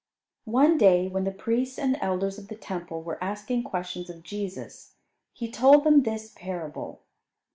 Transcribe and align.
One 0.49 0.79
day 0.79 1.07
when 1.07 1.25
the 1.25 1.31
priests 1.31 1.77
and 1.77 1.95
elders 2.01 2.39
of 2.39 2.47
the 2.47 2.55
Temple 2.55 3.03
were 3.03 3.23
asking 3.23 3.65
questions 3.65 4.09
of 4.09 4.23
Jesus, 4.23 4.95
He 5.31 5.51
told 5.51 5.83
them 5.83 6.01
this 6.01 6.33
parable. 6.35 7.03